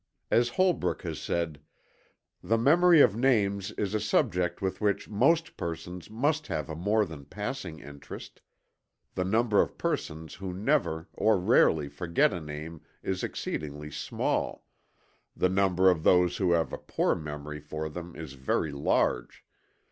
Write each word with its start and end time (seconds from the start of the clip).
As 0.31 0.49
Holbrook 0.57 1.03
has 1.03 1.19
said: 1.19 1.61
"The 2.41 2.57
memory 2.57 3.01
of 3.01 3.15
names 3.15 3.69
is 3.73 3.93
a 3.93 3.99
subject 3.99 4.59
with 4.59 4.81
which 4.81 5.07
most 5.07 5.57
persons 5.57 6.09
must 6.09 6.47
have 6.47 6.69
a 6.71 6.75
more 6.75 7.05
than 7.05 7.25
passing 7.25 7.79
interest.... 7.79 8.41
The 9.13 9.23
number 9.23 9.61
of 9.61 9.77
persons 9.77 10.33
who 10.33 10.55
never 10.55 11.07
or 11.13 11.37
rarely 11.37 11.87
forget 11.87 12.33
a 12.33 12.41
name 12.41 12.81
is 13.03 13.21
exceedingly 13.23 13.91
small, 13.91 14.65
the 15.35 15.49
number 15.49 15.87
of 15.91 16.01
those 16.01 16.37
who 16.37 16.53
have 16.53 16.73
a 16.73 16.79
poor 16.79 17.13
memory 17.13 17.59
for 17.59 17.87
them 17.87 18.15
is 18.15 18.33
very 18.33 18.71
large. 18.71 19.45